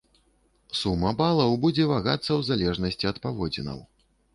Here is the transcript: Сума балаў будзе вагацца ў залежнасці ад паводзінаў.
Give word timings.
Сума 0.79 1.11
балаў 1.21 1.53
будзе 1.67 1.83
вагацца 1.95 2.29
ў 2.29 2.41
залежнасці 2.51 3.05
ад 3.15 3.25
паводзінаў. 3.29 3.89